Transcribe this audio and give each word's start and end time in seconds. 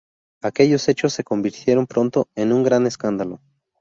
Aquellos 0.41 0.89
hechos 0.89 1.13
se 1.13 1.23
convirtieron 1.23 1.85
pronto 1.85 2.27
en 2.33 2.53
un 2.53 2.63
gran 2.63 2.87
escándalo. 2.87 3.39